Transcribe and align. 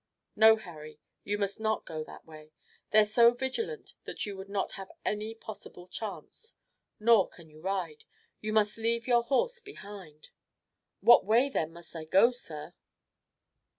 "No, 0.35 0.55
Harry, 0.55 0.99
you 1.23 1.37
must 1.37 1.59
not 1.59 1.85
go 1.85 2.03
that 2.03 2.25
way. 2.25 2.53
They're 2.89 3.05
so 3.05 3.29
vigilant 3.35 3.93
that 4.05 4.25
you 4.25 4.35
would 4.35 4.49
not 4.49 4.71
have 4.71 4.91
any 5.05 5.35
possible 5.35 5.85
chance. 5.85 6.55
Nor 6.99 7.29
can 7.29 7.51
you 7.51 7.61
ride. 7.61 8.05
You 8.39 8.51
must 8.51 8.79
leave 8.79 9.05
your 9.07 9.21
horse 9.21 9.59
behind." 9.59 10.31
"What 11.01 11.23
way 11.23 11.49
then 11.49 11.71
must 11.71 11.95
I 11.95 12.05
go, 12.05 12.31
sir?" 12.31 12.73